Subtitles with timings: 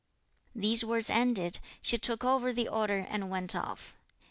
[0.55, 3.95] These words ended, she took over the order and went off.